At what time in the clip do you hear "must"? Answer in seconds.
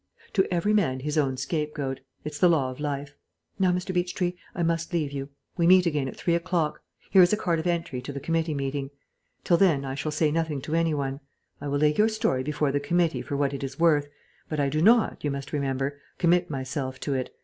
4.63-4.93, 15.29-15.53